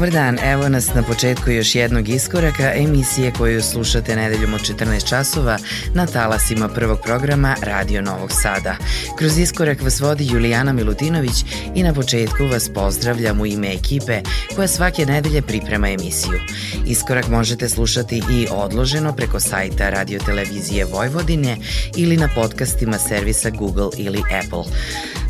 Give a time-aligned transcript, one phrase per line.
[0.00, 5.08] Dobar dan, evo nas na početku još jednog iskoraka emisije koju slušate nedeljom od 14
[5.08, 5.58] časova
[5.94, 8.76] na talasima prvog programa Radio Novog Sada.
[9.18, 11.44] Kroz iskorak vas vodi Julijana Milutinović
[11.74, 14.20] i na početku vas pozdravljam u ime ekipe
[14.56, 16.40] koja svake nedelje priprema emisiju.
[16.86, 21.56] Iskorak možete slušati i odloženo preko sajta Radio Televizije Vojvodine
[21.96, 24.64] ili na podcastima servisa Google ili Apple.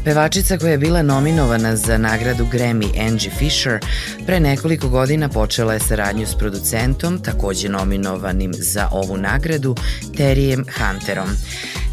[0.05, 3.79] Pevačica koja je bila nominovana za nagradu Grammy Angie Fisher
[4.27, 9.77] pre nekoliko godina počela je saradnju s producentom, takođe nominovanim za ovu nagradu,
[10.17, 11.29] Terijem Hunterom.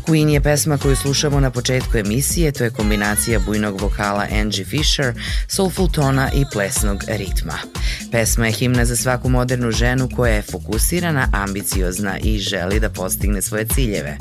[0.07, 5.13] Queen je pesma koju slušamo na početku emisije, to je kombinacija bujnog vokala Angie Fisher,
[5.47, 7.57] soulful tona i plesnog ritma.
[8.11, 13.41] Pesma je himna za svaku modernu ženu koja je fokusirana, ambiciozna i želi da postigne
[13.41, 14.17] svoje ciljeve.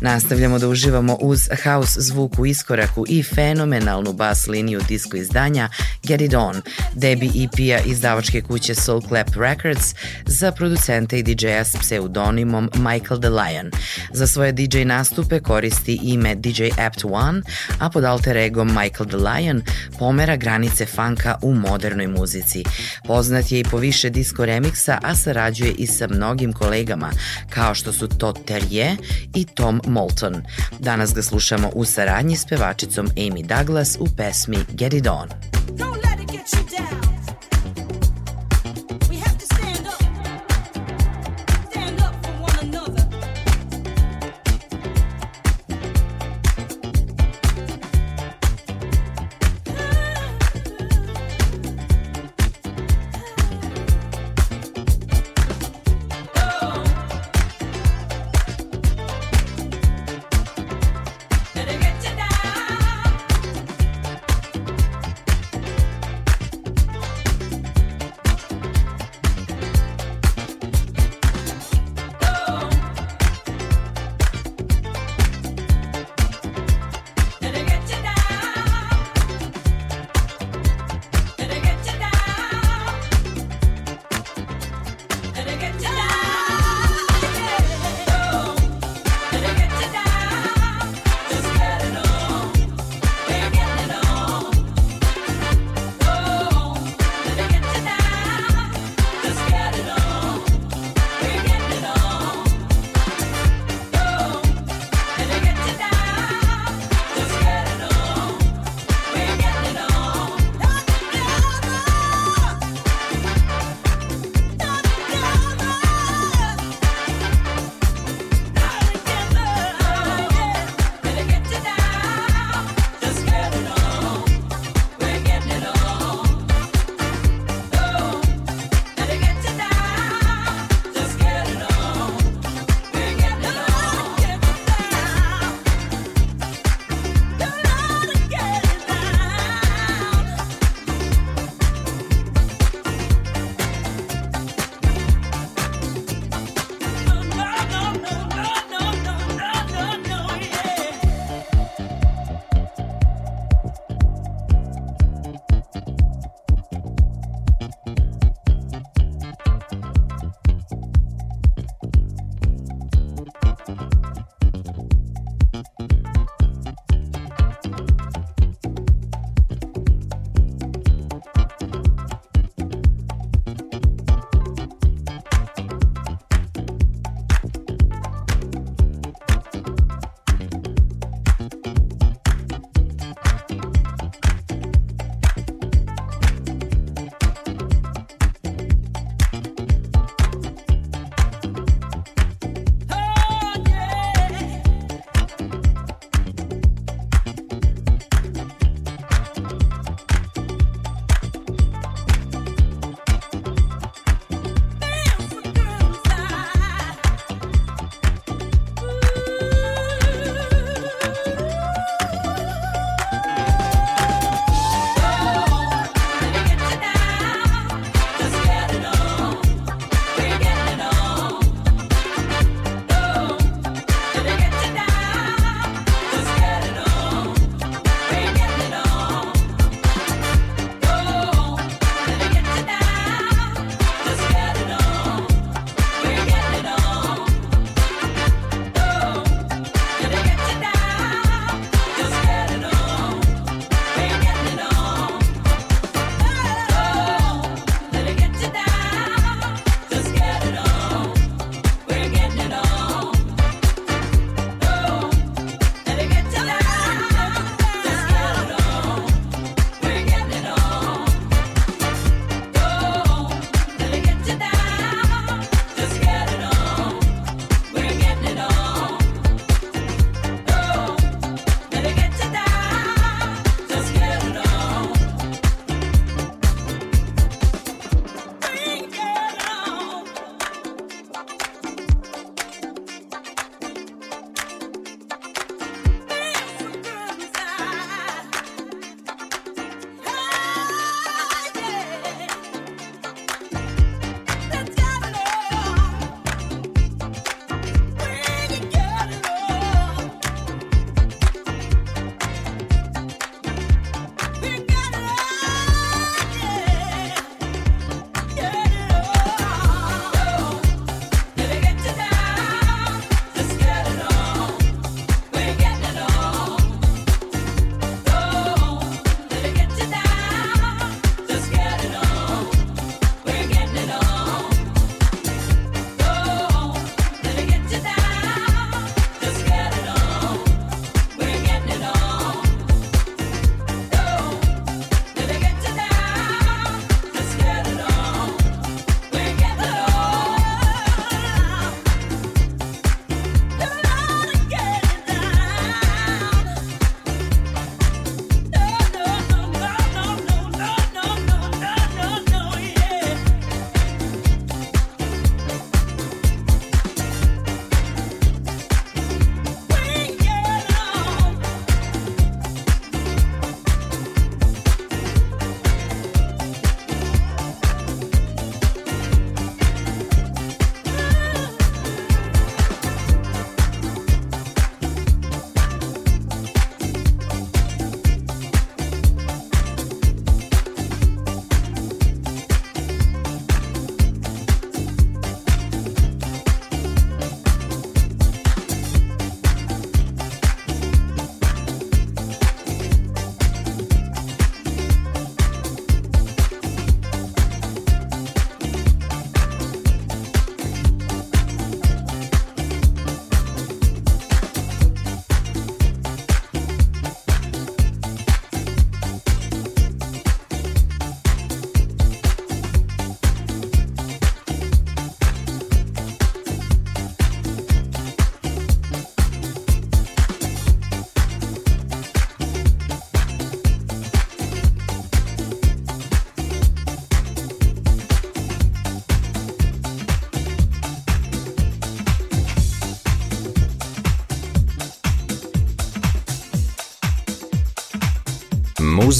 [0.00, 5.68] Nastavljamo da uživamo uz house zvuk u iskoraku i fenomenalnu bas liniju disko izdanja
[6.02, 6.62] Get It On,
[6.94, 9.94] debi EP-a izdavačke kuće Soul Clap Records
[10.26, 13.70] za producenta i DJ-a s pseudonimom Michael DeLion.
[14.12, 15.11] Za svoje DJ nastupe
[15.42, 17.42] koristi ime DJ Apt One,
[17.78, 19.62] a pod alter egom Michael DeLion
[19.98, 22.64] pomera granice funka u modernoj muzici.
[23.04, 27.10] Poznat je i po više disco remiksa, a sarađuje i sa mnogim kolegama,
[27.50, 28.96] kao što su Todd Terje
[29.34, 30.42] i Tom Moulton.
[30.78, 35.28] Danas ga slušamo u saradnji s pevačicom Amy Douglas u pesmi Get It On.
[35.76, 37.11] Don't let it get you down.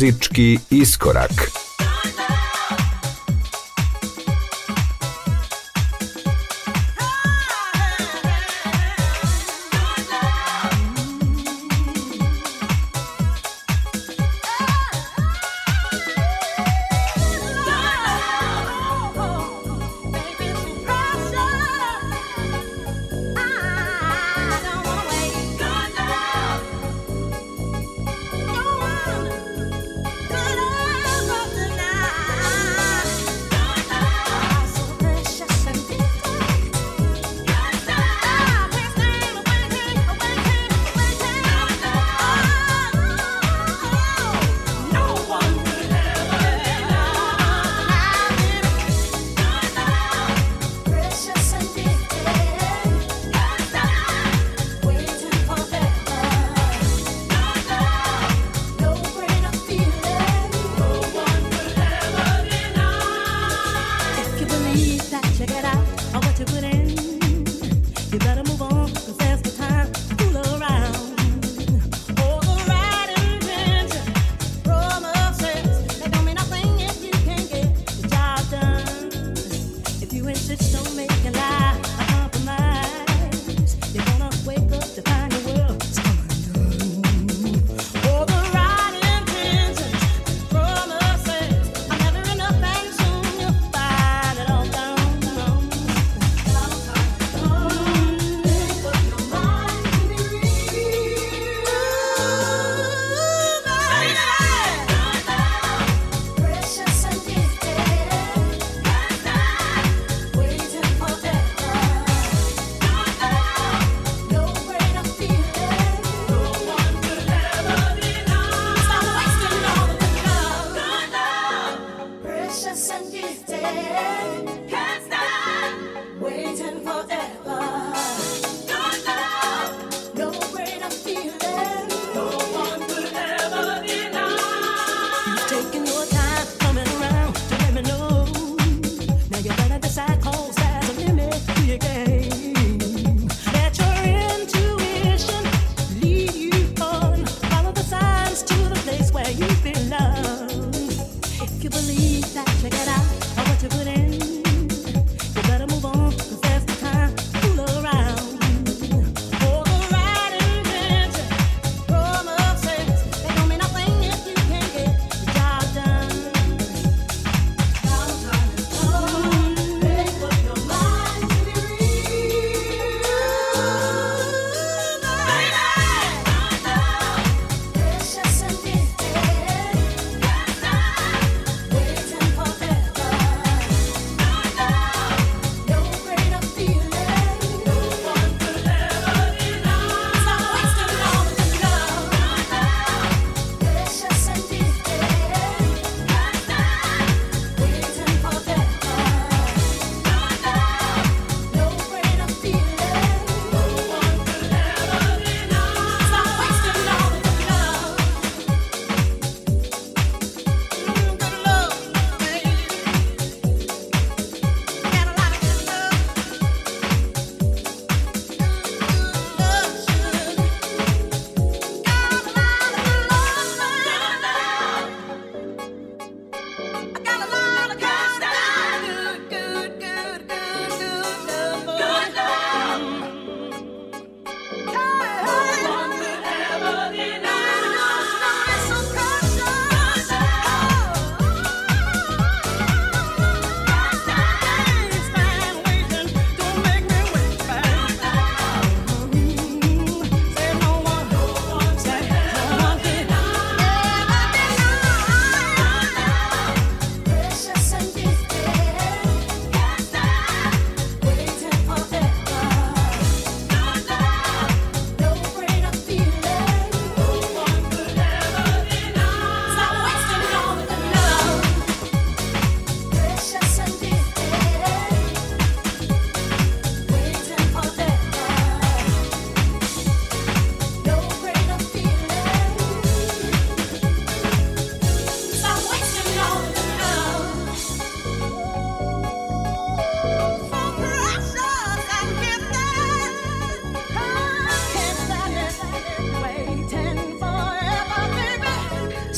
[0.02, 1.61] Muzički iskorak.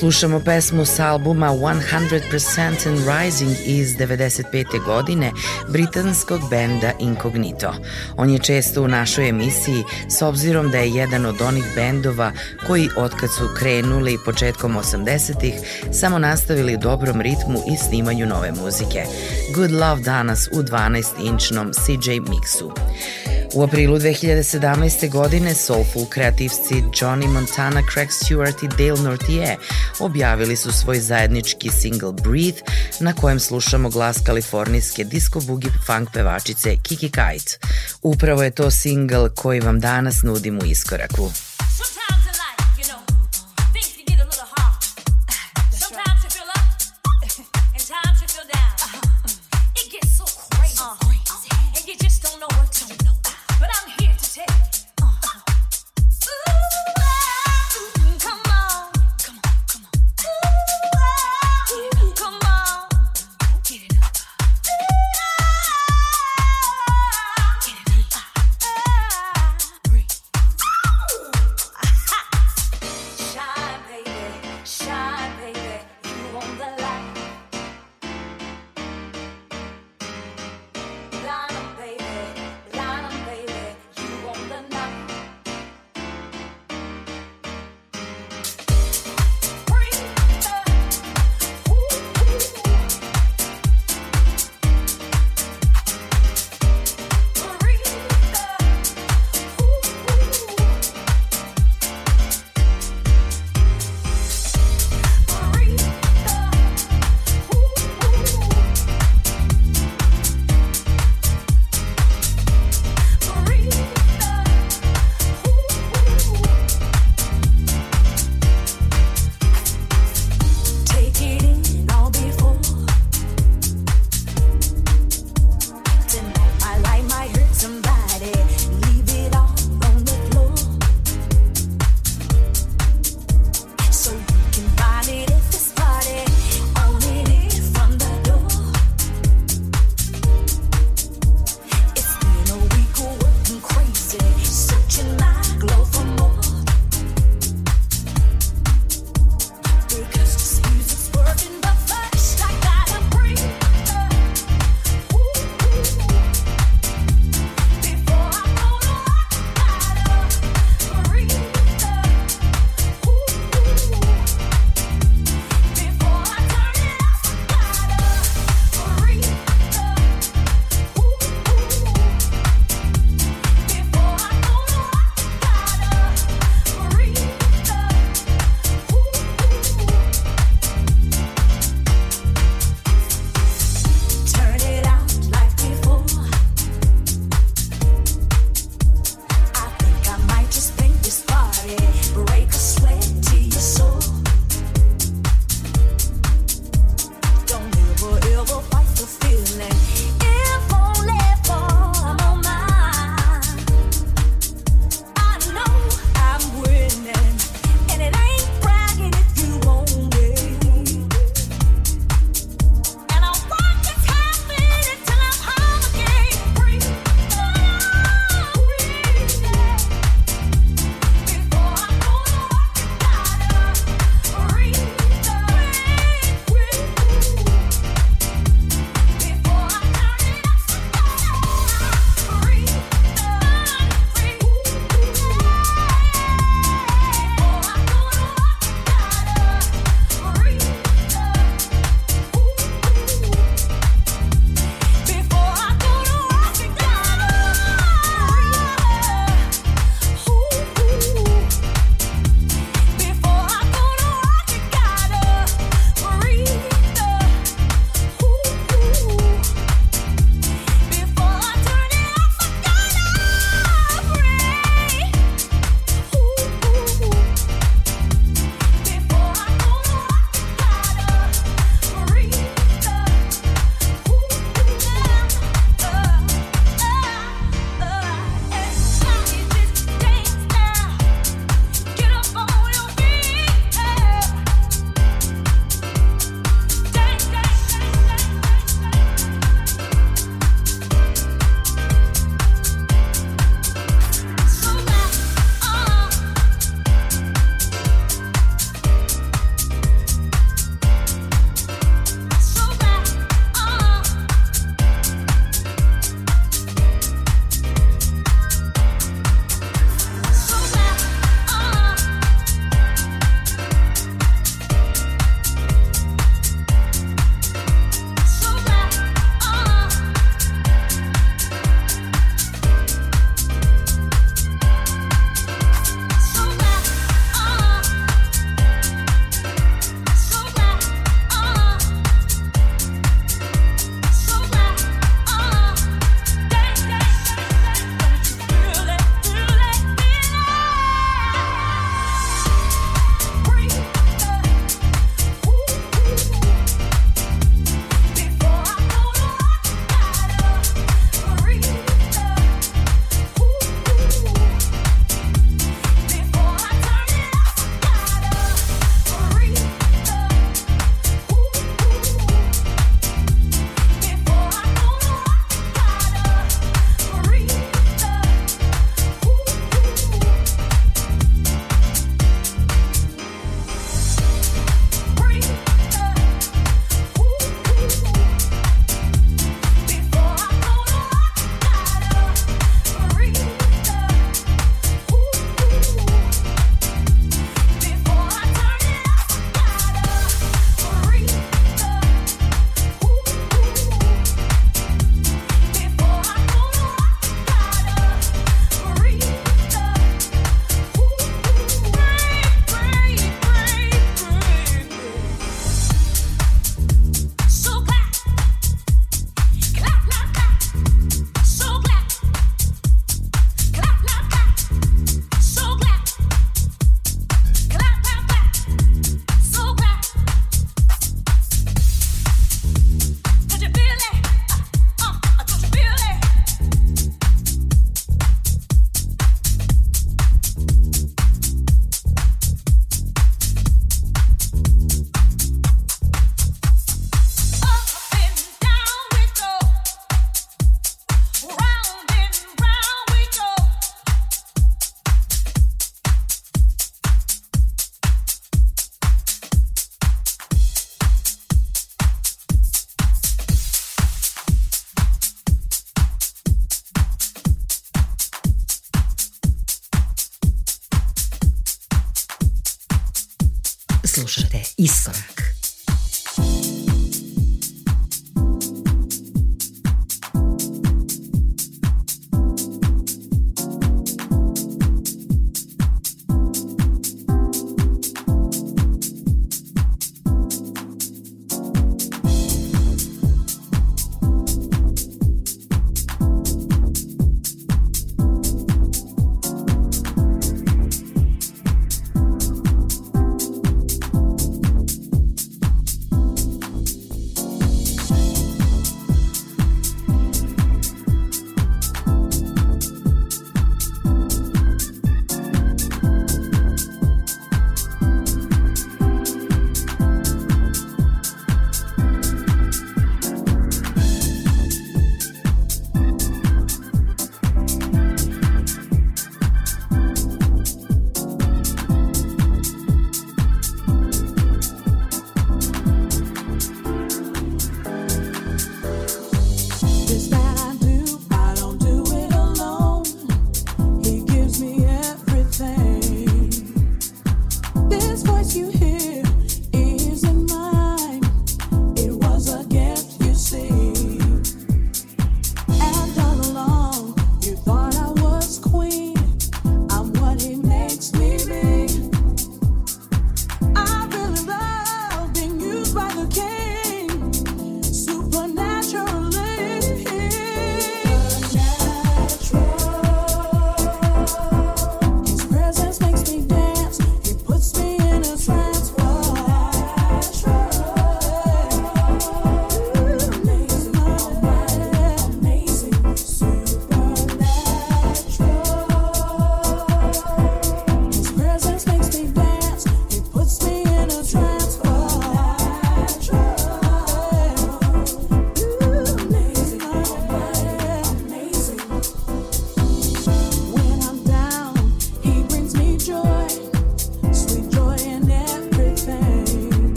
[0.00, 4.84] Slušamo pesmu s albuma 100% and Rising iz 95.
[4.84, 5.32] godine
[5.68, 7.74] britanskog benda Incognito.
[8.16, 9.84] On je često u našoj emisiji
[10.18, 12.32] s obzirom da je jedan od onih bendova
[12.66, 15.54] koji otkad su krenuli početkom 80-ih
[15.92, 19.04] samo nastavili u dobrom ritmu i snimanju nove muzike.
[19.54, 22.70] Good Love danas u 12-inčnom CJ mixu.
[23.54, 25.10] U aprilu 2017.
[25.10, 29.56] godine soulful kreativci Johnny Montana, Craig Stewart i Dale Nortier
[29.98, 32.60] objavili su svoj zajednički single Breathe
[33.00, 37.58] na kojem slušamo glas kalifornijske disco boogie funk pevačice Kiki Kite.
[38.02, 41.30] Upravo je to single koji vam danas nudim u iskoraku.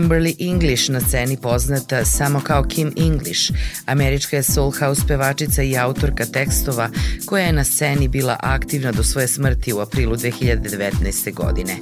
[0.00, 3.52] Kimberly English na sceni poznata samo kao Kim English,
[3.86, 6.90] američka je soul house pevačica i autorka tekstova
[7.26, 11.34] koja je na sceni bila aktivna do svoje smrti u aprilu 2019.
[11.34, 11.76] godine.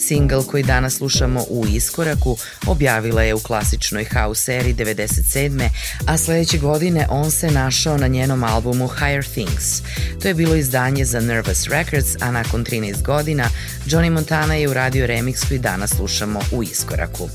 [0.00, 5.68] Single koji danas slušamo u iskoraku objavila je u klasičnoj house seriji 97.
[6.06, 9.82] a sledeće godine on se našao na njenom albumu Higher Things.
[10.22, 13.48] To je bilo izdanje za Nervous Records, a nakon 13 godina
[13.86, 17.28] Johnny Montana je uradio remix koji danas slušamo u iskoraku.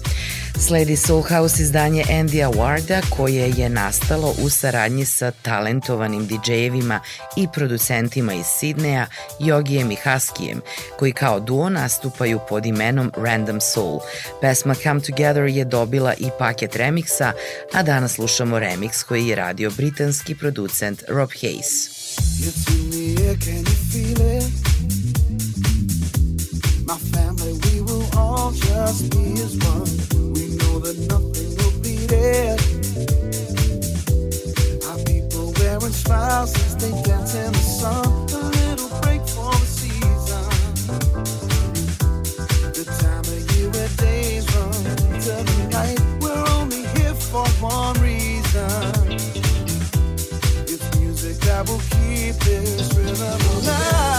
[0.67, 6.99] Sledi Soul House izdanje Andy Warda koje je nastalo u saradnji sa talentovanim DJ-evima
[7.37, 9.07] i producentima iz Sidneja,
[9.39, 10.61] Jogijem i Haskijem,
[10.97, 13.99] koji kao duo nastupaju pod imenom Random Soul.
[14.41, 17.33] Pesma Come Together je dobila i paket remiksa,
[17.73, 21.89] a danas slušamo remix koji je radio britanski producent Rob Hayes.
[23.79, 24.78] It's
[26.89, 29.85] My family, we will all just be as one.
[30.33, 32.57] We know that nothing will be there.
[34.89, 38.07] Our people wearing smiles as they dance in the sun.
[38.33, 40.49] A little break for the season.
[42.73, 44.73] The time of year where days run
[45.21, 45.99] to the night.
[46.19, 48.65] We're only here for one reason.
[50.65, 54.18] It's music that will keep this rhythm alive.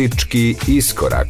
[0.00, 1.29] Muzički iskorak.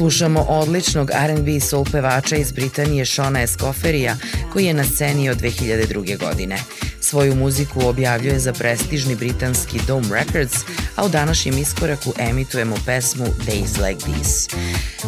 [0.00, 4.16] Slušamo odličnog R&B soul pevača iz Britanije Shona Escoferija
[4.52, 6.18] koji je na sceni od 2002.
[6.18, 6.58] godine.
[7.10, 10.54] Svoju muziku objavljuje za prestižni britanski Dome Records,
[10.96, 14.48] a u današnjem iskoraku emitujemo pesmu Days Like This.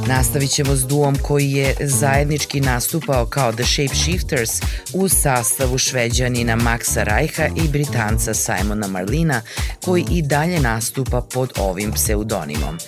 [0.06, 4.50] Nastavit ćemo s duom koji je zajednički nastupao kao The Shapeshifters
[4.92, 9.42] u sastavu šveđanina Maxa Rajha i britanca Simona Marlina,
[9.84, 12.78] koji i dalje nastupa pod ovim pseudonimom.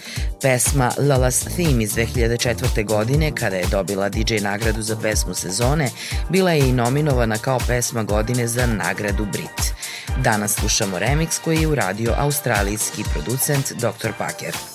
[0.43, 2.85] Pesma Lala's Theme iz 2004.
[2.85, 5.91] godine, kada je dobila DJ nagradu za pesmu sezone,
[6.31, 9.75] bila je i nominovana kao pesma godine za nagradu Brit.
[10.17, 14.13] Danas slušamo remix koji je uradio australijski producent Dr.
[14.19, 14.74] Packer.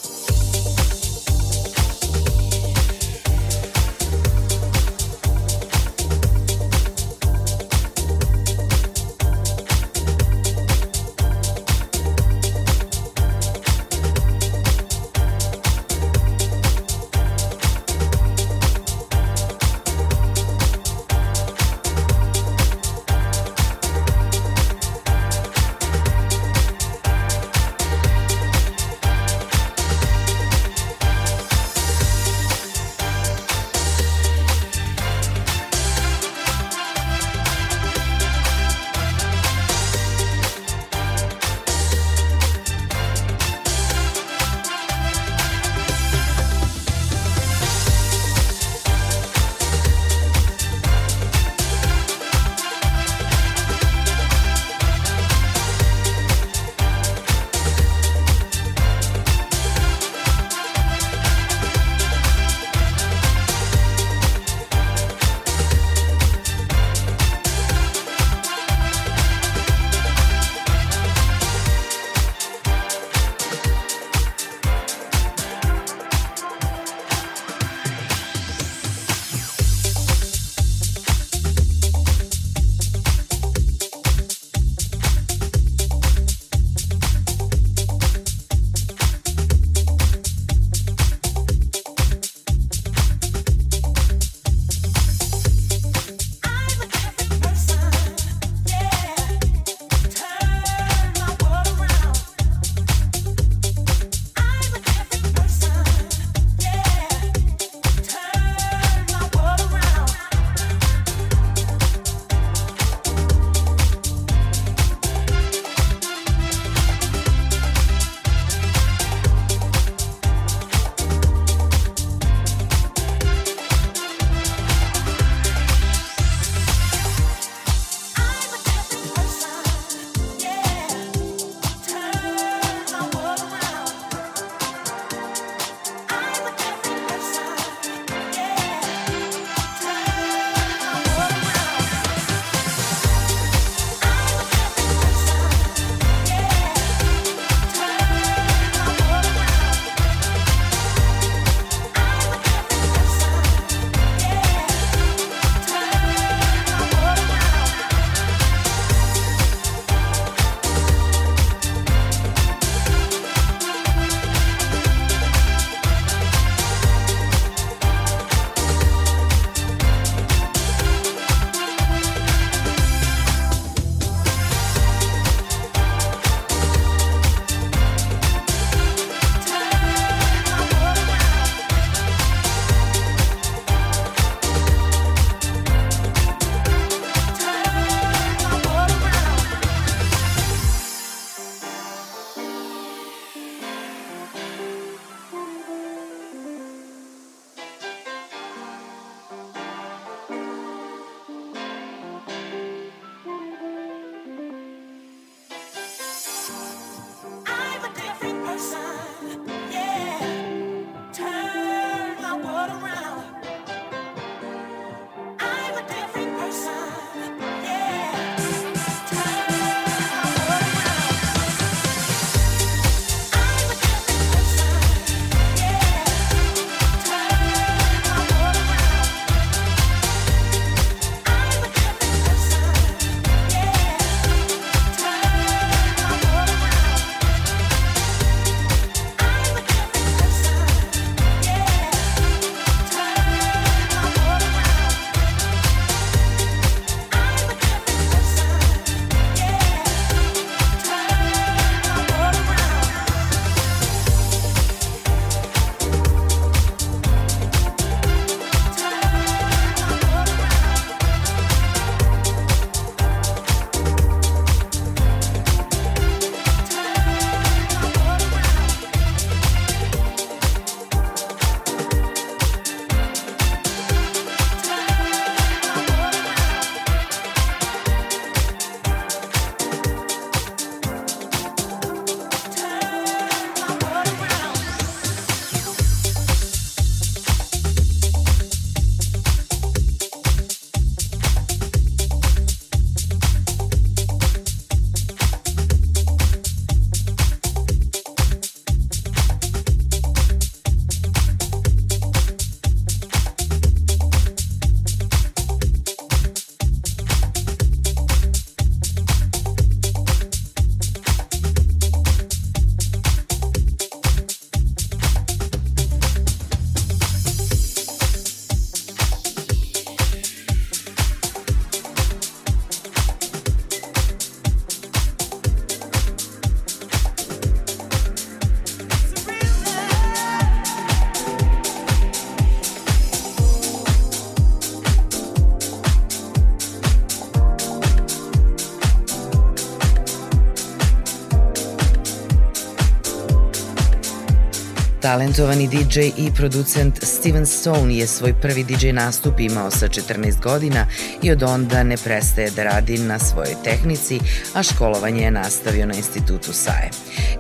[345.30, 350.88] Talentovani DJ i producent Steven Stone je svoj prvi DJ nastup imao sa 14 godina
[351.24, 354.20] i od onda ne prestaje da radi na svojoj tehnici,
[354.54, 356.90] a školovanje je nastavio na institutu SAE.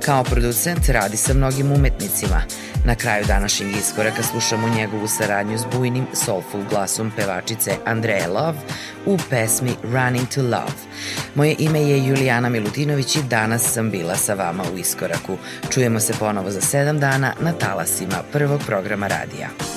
[0.05, 2.41] Kao producent radi sa mnogim umetnicima.
[2.85, 8.59] Na kraju današnjeg iskoraka slušamo njegovu saradnju s bujnim soulful glasom pevačice Andreje Love
[9.05, 10.88] u pesmi Running to Love.
[11.35, 15.37] Moje ime je Julijana Milutinović i danas sam bila sa vama u iskoraku.
[15.69, 19.68] Čujemo se ponovo za sedam dana na talasima prvog programa radija.